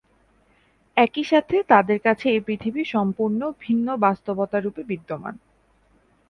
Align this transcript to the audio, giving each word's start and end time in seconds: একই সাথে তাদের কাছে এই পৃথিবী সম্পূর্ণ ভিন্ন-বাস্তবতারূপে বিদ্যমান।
একই 0.97 1.23
সাথে 1.23 1.55
তাদের 1.69 1.99
কাছে 1.99 2.25
এই 2.29 2.41
পৃথিবী 2.47 2.81
সম্পূর্ণ 2.85 3.41
ভিন্ন-বাস্তবতারূপে 3.61 4.81
বিদ্যমান। 4.83 5.35